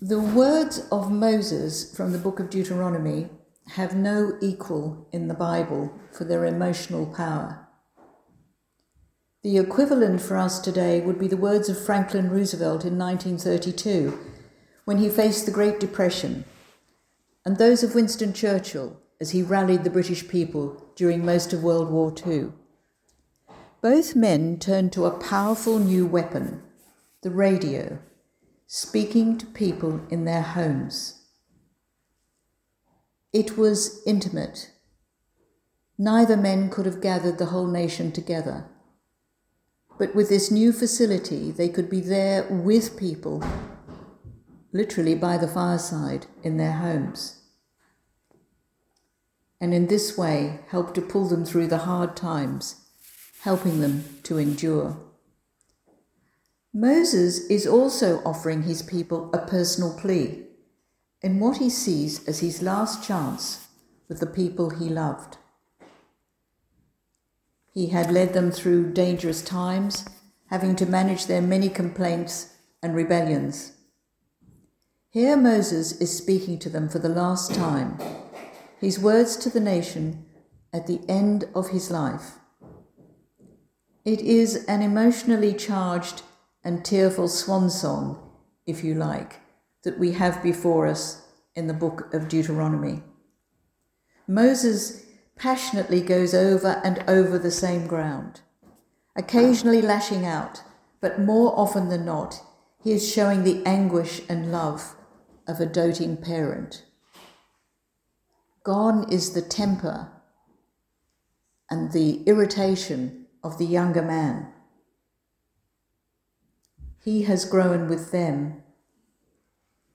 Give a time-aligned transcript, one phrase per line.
[0.00, 3.30] The words of Moses from the book of Deuteronomy
[3.70, 7.66] have no equal in the Bible for their emotional power.
[9.42, 14.16] The equivalent for us today would be the words of Franklin Roosevelt in 1932
[14.84, 16.44] when he faced the Great Depression,
[17.44, 21.90] and those of Winston Churchill as he rallied the British people during most of World
[21.90, 22.52] War II.
[23.80, 26.62] Both men turned to a powerful new weapon,
[27.22, 27.98] the radio
[28.70, 31.22] speaking to people in their homes.
[33.32, 34.72] It was intimate.
[35.96, 38.66] Neither men could have gathered the whole nation together.
[39.98, 43.42] But with this new facility, they could be there with people,
[44.70, 47.40] literally by the fireside in their homes.
[49.62, 52.84] And in this way, help to pull them through the hard times,
[53.40, 55.07] helping them to endure.
[56.74, 60.44] Moses is also offering his people a personal plea
[61.22, 63.68] in what he sees as his last chance
[64.08, 65.38] with the people he loved.
[67.72, 70.04] He had led them through dangerous times,
[70.50, 73.72] having to manage their many complaints and rebellions.
[75.10, 77.98] Here Moses is speaking to them for the last time,
[78.78, 80.26] his words to the nation
[80.72, 82.38] at the end of his life.
[84.04, 86.22] It is an emotionally charged
[86.68, 88.18] and tearful swan song,
[88.66, 89.40] if you like,
[89.84, 91.22] that we have before us
[91.54, 93.02] in the book of Deuteronomy.
[94.26, 98.42] Moses passionately goes over and over the same ground,
[99.16, 100.62] occasionally lashing out,
[101.00, 102.38] but more often than not,
[102.84, 104.94] he is showing the anguish and love
[105.46, 106.84] of a doting parent.
[108.62, 110.12] Gone is the temper
[111.70, 114.52] and the irritation of the younger man.
[117.08, 118.62] He has grown with them.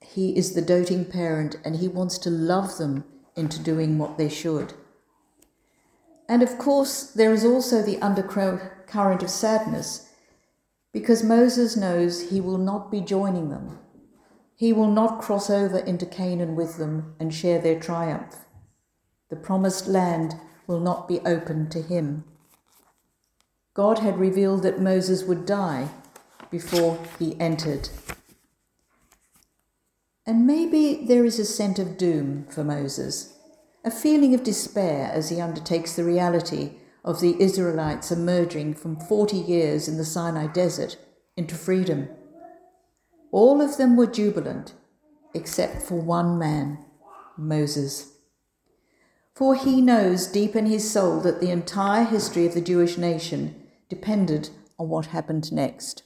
[0.00, 3.04] He is the doting parent and he wants to love them
[3.36, 4.72] into doing what they should.
[6.26, 10.08] And of course, there is also the undercurrent of sadness
[10.90, 13.78] because Moses knows he will not be joining them.
[14.56, 18.46] He will not cross over into Canaan with them and share their triumph.
[19.28, 20.36] The promised land
[20.66, 22.24] will not be open to him.
[23.74, 25.90] God had revealed that Moses would die
[26.52, 27.88] before he entered.
[30.24, 33.36] And maybe there is a scent of doom for Moses,
[33.84, 36.74] a feeling of despair as he undertakes the reality
[37.04, 40.96] of the Israelites emerging from 40 years in the Sinai desert
[41.36, 42.08] into freedom.
[43.32, 44.74] All of them were jubilant,
[45.34, 46.84] except for one man,
[47.36, 48.12] Moses.
[49.34, 53.66] For he knows deep in his soul that the entire history of the Jewish nation
[53.88, 56.02] depended on what happened next.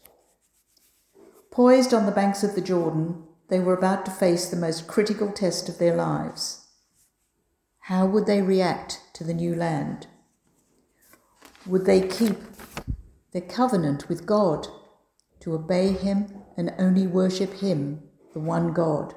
[1.56, 5.32] Poised on the banks of the Jordan, they were about to face the most critical
[5.32, 6.66] test of their lives.
[7.84, 10.06] How would they react to the new land?
[11.64, 12.36] Would they keep
[13.32, 14.68] their covenant with God
[15.40, 18.02] to obey Him and only worship Him,
[18.34, 19.14] the one God?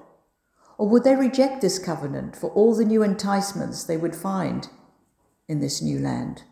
[0.78, 4.70] Or would they reject this covenant for all the new enticements they would find
[5.50, 6.44] in this new land?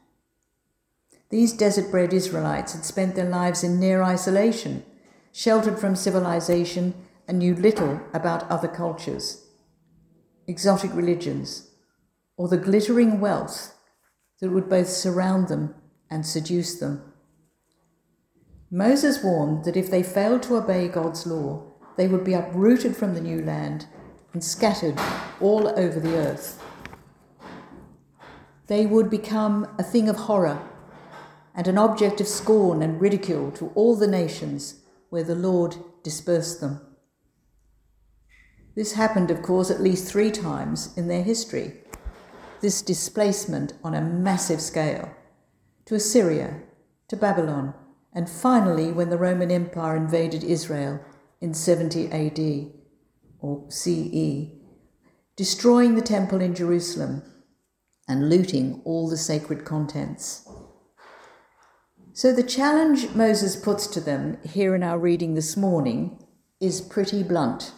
[1.29, 4.83] These desert bred Israelites had spent their lives in near isolation
[5.37, 6.95] sheltered from civilization
[7.27, 9.45] and knew little about other cultures,
[10.47, 11.69] exotic religions,
[12.37, 13.75] or the glittering wealth
[14.41, 15.75] that would both surround them
[16.09, 17.13] and seduce them.
[18.71, 23.13] Moses warned that if they failed to obey God's law, they would be uprooted from
[23.13, 23.85] the new land
[24.33, 24.99] and scattered
[25.39, 26.59] all over the earth.
[28.65, 30.67] They would become a thing of horror
[31.53, 36.61] and an object of scorn and ridicule to all the nations where the Lord dispersed
[36.61, 36.81] them.
[38.75, 41.81] This happened, of course, at least three times in their history.
[42.61, 45.11] This displacement on a massive scale
[45.85, 46.61] to Assyria,
[47.07, 47.73] to Babylon,
[48.13, 50.99] and finally when the Roman Empire invaded Israel
[51.41, 52.71] in 70 AD
[53.39, 54.51] or CE,
[55.35, 57.21] destroying the temple in Jerusalem
[58.07, 60.46] and looting all the sacred contents.
[62.17, 66.17] So the challenge Moses puts to them here in our reading this morning
[66.59, 67.73] is pretty blunt.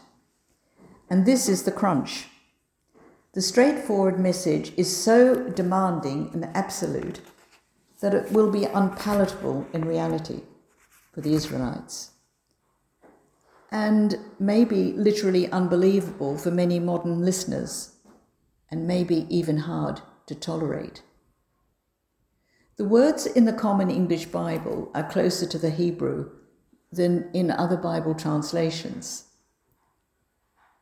[1.09, 2.27] And this is the crunch.
[3.33, 7.19] The straightforward message is so demanding and absolute
[8.00, 10.39] that it will be unpalatable in reality
[11.12, 12.12] for the Israelites.
[13.74, 17.97] And maybe literally unbelievable for many modern listeners,
[18.71, 21.01] and maybe even hard to tolerate.
[22.80, 26.30] The words in the Common English Bible are closer to the Hebrew
[26.94, 29.26] than in other Bible translations.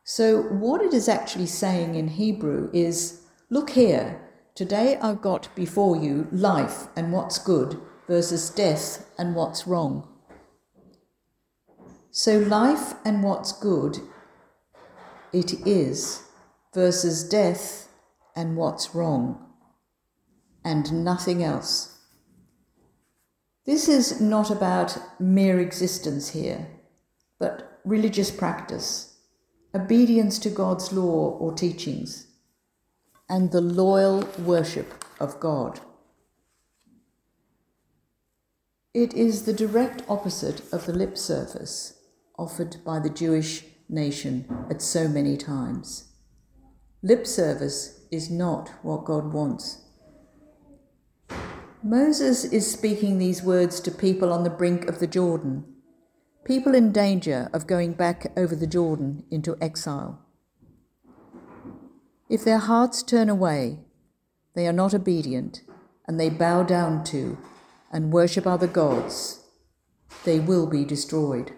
[0.04, 4.20] So, what it is actually saying in Hebrew is look here,
[4.54, 10.06] today I've got before you life and what's good versus death and what's wrong.
[12.12, 13.98] So, life and what's good
[15.32, 16.22] it is
[16.72, 17.88] versus death
[18.36, 19.47] and what's wrong,
[20.68, 21.96] and nothing else.
[23.64, 26.66] This is not about mere existence here,
[27.38, 29.16] but religious practice,
[29.74, 32.26] obedience to God's law or teachings,
[33.30, 35.80] and the loyal worship of God.
[38.92, 41.98] It is the direct opposite of the lip service
[42.38, 46.12] offered by the Jewish nation at so many times.
[47.02, 49.87] Lip service is not what God wants.
[51.82, 55.64] Moses is speaking these words to people on the brink of the Jordan,
[56.44, 60.18] people in danger of going back over the Jordan into exile.
[62.28, 63.78] If their hearts turn away,
[64.54, 65.62] they are not obedient,
[66.04, 67.38] and they bow down to
[67.92, 69.44] and worship other gods,
[70.24, 71.52] they will be destroyed.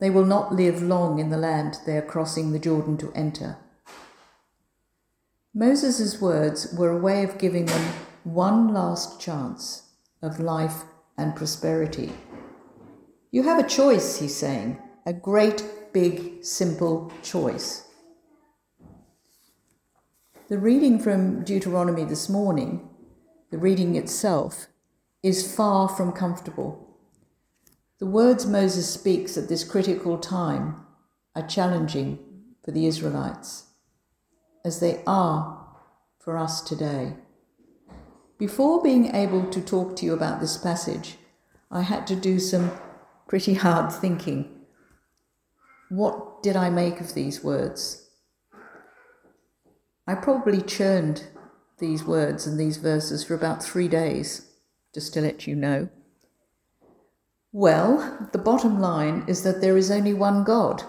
[0.00, 3.58] They will not live long in the land they are crossing the Jordan to enter.
[5.54, 9.90] Moses' words were a way of giving them one last chance
[10.22, 10.82] of life
[11.16, 12.12] and prosperity.
[13.30, 17.86] You have a choice, he's saying, a great, big, simple choice.
[20.48, 22.88] The reading from Deuteronomy this morning,
[23.50, 24.66] the reading itself,
[25.22, 26.96] is far from comfortable.
[27.98, 30.86] The words Moses speaks at this critical time
[31.34, 32.18] are challenging
[32.64, 33.66] for the Israelites,
[34.64, 35.66] as they are
[36.18, 37.14] for us today.
[38.38, 41.16] Before being able to talk to you about this passage,
[41.72, 42.70] I had to do some
[43.26, 44.48] pretty hard thinking.
[45.88, 48.08] What did I make of these words?
[50.06, 51.26] I probably churned
[51.78, 54.46] these words and these verses for about three days,
[54.94, 55.88] just to let you know.
[57.52, 60.84] Well, the bottom line is that there is only one God.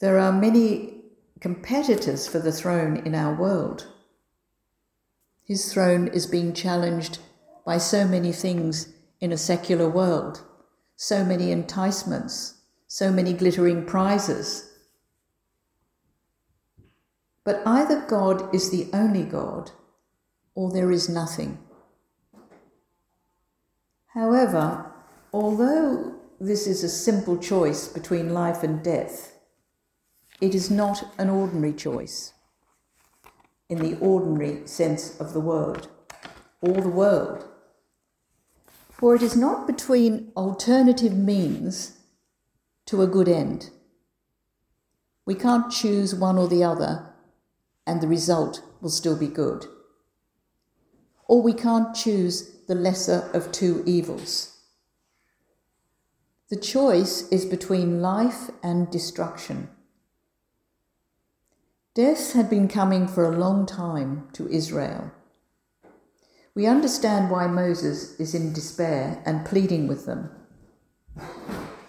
[0.00, 1.02] There are many
[1.40, 3.91] competitors for the throne in our world.
[5.52, 7.18] His throne is being challenged
[7.66, 8.88] by so many things
[9.20, 10.40] in a secular world,
[10.96, 14.72] so many enticements, so many glittering prizes.
[17.44, 19.72] But either God is the only God
[20.54, 21.58] or there is nothing.
[24.14, 24.90] However,
[25.34, 29.36] although this is a simple choice between life and death,
[30.40, 32.32] it is not an ordinary choice
[33.68, 35.86] in the ordinary sense of the word,
[36.60, 37.44] or the world.
[38.90, 41.98] For it is not between alternative means
[42.86, 43.70] to a good end.
[45.24, 47.12] We can't choose one or the other
[47.86, 49.66] and the result will still be good.
[51.26, 54.60] Or we can't choose the lesser of two evils.
[56.50, 59.70] The choice is between life and destruction.
[61.94, 65.12] Death had been coming for a long time to Israel.
[66.54, 70.30] We understand why Moses is in despair and pleading with them.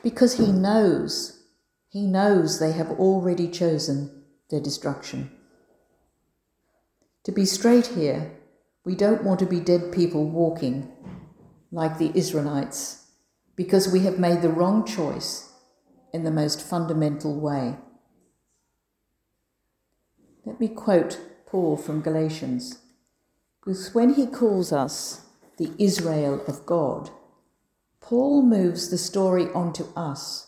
[0.02, 1.44] Because he knows,
[1.88, 5.32] he knows they have already chosen their destruction.
[7.24, 8.34] To be straight here,
[8.84, 10.92] we don't want to be dead people walking
[11.72, 13.08] like the Israelites
[13.56, 15.54] because we have made the wrong choice
[16.14, 17.78] in the most fundamental way.
[20.46, 22.80] Let me quote Paul from Galatians.
[23.60, 25.22] Because when he calls us
[25.58, 27.10] the Israel of God,
[28.02, 30.48] Paul moves the story onto us,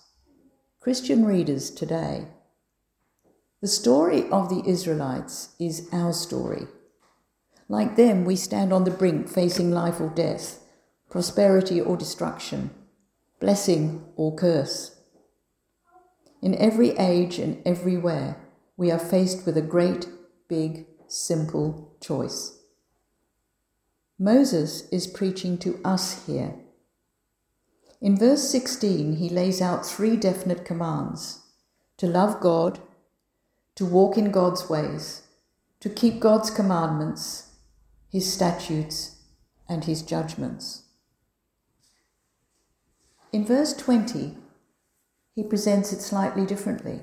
[0.82, 2.28] Christian readers today.
[3.62, 6.68] The story of the Israelites is our story.
[7.70, 10.60] Like them, we stand on the brink facing life or death,
[11.10, 12.70] prosperity or destruction,
[13.40, 15.00] blessing or curse.
[16.42, 18.36] In every age and everywhere,
[18.78, 20.08] we are faced with a great,
[20.48, 22.60] big, simple choice.
[24.20, 26.56] Moses is preaching to us here.
[28.02, 31.42] In verse 16, he lays out three definite commands
[31.98, 32.80] to love God,
[33.76, 35.24] to walk in God's ways,
[35.80, 37.52] to keep God's commandments,
[38.10, 39.22] his statutes,
[39.68, 40.84] and his judgments.
[43.32, 44.38] In verse 20,
[45.34, 47.02] he presents it slightly differently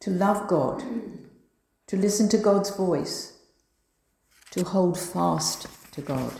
[0.00, 0.82] to love God,
[1.86, 3.34] to listen to God's voice,
[4.50, 6.32] to hold fast to God.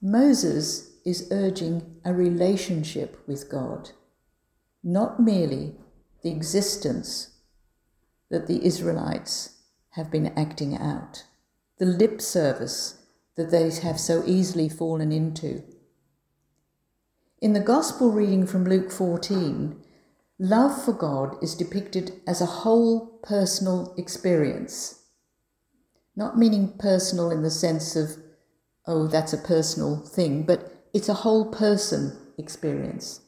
[0.00, 3.90] Moses is urging a relationship with God,
[4.84, 5.74] not merely
[6.22, 7.36] the existence
[8.30, 11.24] that the Israelites have been acting out,
[11.78, 13.02] the lip service
[13.36, 15.62] that they have so easily fallen into.
[17.40, 19.82] In the Gospel reading from Luke 14,
[20.38, 25.02] love for God is depicted as a whole personal experience.
[26.14, 28.16] Not meaning personal in the sense of,
[28.86, 33.20] oh, that's a personal thing, but it's a whole person experience.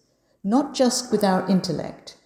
[0.44, 2.16] Not just with our intellect,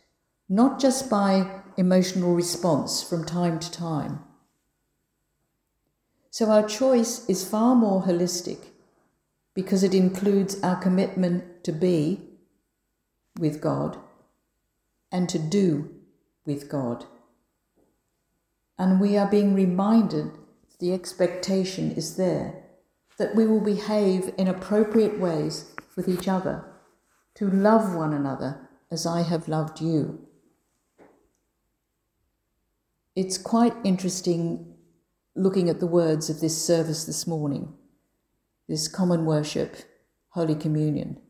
[0.49, 4.21] not just by emotional response from time to time.
[6.31, 8.59] So our choice is far more holistic
[9.55, 12.21] because it includes our commitment to be
[13.39, 13.99] with God
[15.13, 15.91] and to do
[16.45, 17.05] with God.
[18.79, 20.33] And we are being reminded
[20.81, 22.65] the expectation is there
[23.19, 26.65] that we will behave in appropriate ways with each other,
[27.35, 30.27] to love one another as I have loved you.
[33.15, 34.75] It's quite interesting
[35.37, 37.75] looking at the words of this service this morning,
[38.69, 39.77] this common worship,
[40.31, 41.21] Holy Communion,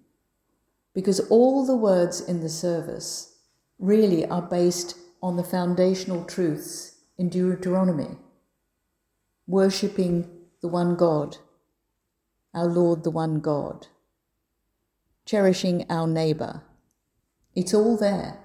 [0.95, 3.32] because all the words in the service
[3.79, 8.17] really are based on the foundational truths in Deuteronomy,
[9.47, 10.29] worshipping
[10.61, 11.37] the one God,
[12.55, 13.87] our Lord, the one God,
[15.25, 16.62] cherishing our neighbour.
[17.55, 18.38] It's all there.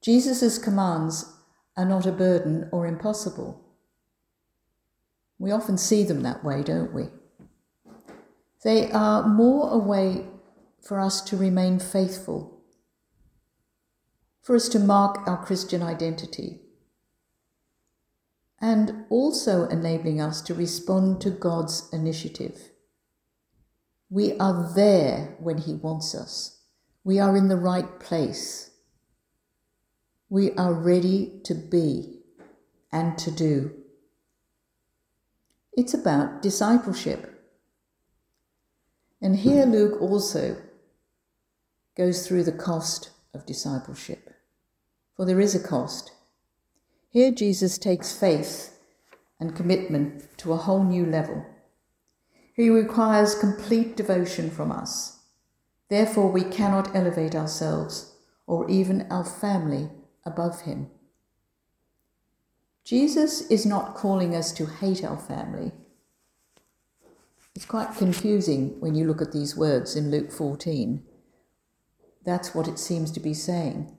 [0.00, 1.32] Jesus' commands
[1.76, 3.60] are not a burden or impossible.
[5.38, 7.08] We often see them that way, don't we?
[8.62, 10.26] They are more a way
[10.80, 12.53] for us to remain faithful,
[14.44, 16.60] for us to mark our Christian identity,
[18.60, 22.70] and also enabling us to respond to God's initiative.
[24.08, 26.60] We are there when He wants us.
[27.02, 28.70] We are in the right place
[30.34, 32.18] we are ready to be
[32.90, 33.72] and to do.
[35.72, 37.40] It's about discipleship.
[39.22, 40.56] And here Luke also
[41.96, 44.33] goes through the cost of discipleship.
[45.16, 46.12] For there is a cost.
[47.10, 48.78] Here Jesus takes faith
[49.38, 51.46] and commitment to a whole new level.
[52.54, 55.20] He requires complete devotion from us.
[55.88, 58.14] Therefore, we cannot elevate ourselves
[58.46, 59.90] or even our family
[60.24, 60.90] above him.
[62.84, 65.72] Jesus is not calling us to hate our family.
[67.54, 71.02] It's quite confusing when you look at these words in Luke 14.
[72.24, 73.96] That's what it seems to be saying.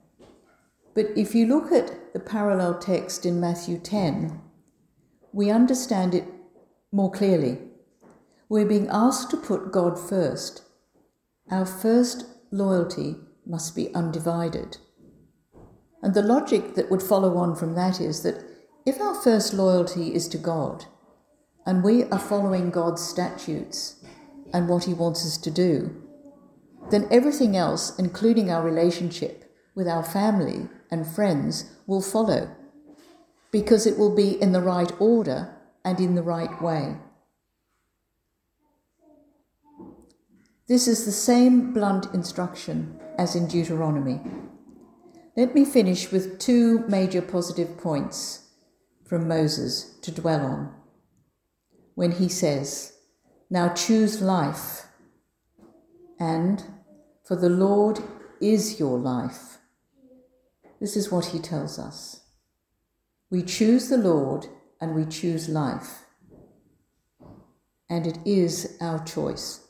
[0.95, 4.41] But if you look at the parallel text in Matthew 10,
[5.33, 6.23] we understand it
[6.89, 7.59] more clearly.
[8.47, 10.63] We're being asked to put God first.
[11.51, 14.77] Our first loyalty must be undivided.
[16.01, 18.41] And the logic that would follow on from that is that
[18.85, 20.85] if our first loyalty is to God,
[21.65, 24.01] and we are following God's statutes
[24.53, 26.01] and what He wants us to do,
[26.91, 29.44] then everything else, including our relationship
[29.75, 32.49] with our family and friends, will follow
[33.51, 36.97] because it will be in the right order and in the right way.
[40.67, 44.19] This is the same blunt instruction as in Deuteronomy.
[45.37, 48.47] Let me finish with two major positive points
[49.07, 50.73] from Moses to dwell on.
[51.93, 52.93] When he says,
[53.49, 54.87] Now choose life,
[56.19, 56.63] and
[57.23, 57.99] for the Lord
[58.41, 59.59] is your life.
[60.85, 62.25] This is what he tells us.
[63.31, 64.45] We choose the Lord
[64.79, 66.03] and we choose life.
[67.89, 69.67] And it is our choice.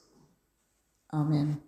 [1.13, 1.61] Amen.